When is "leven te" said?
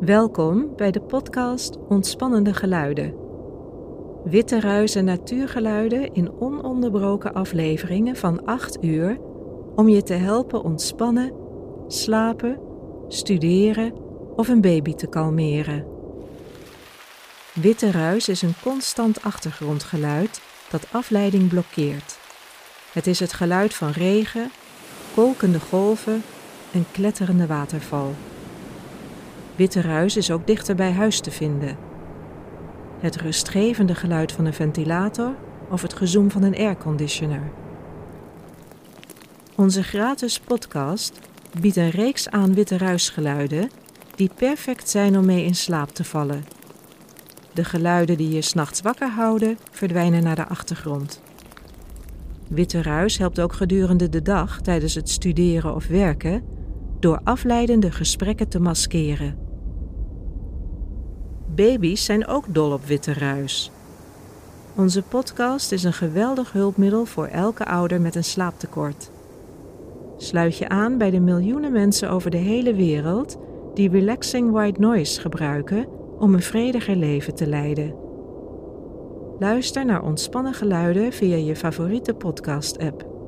76.96-77.46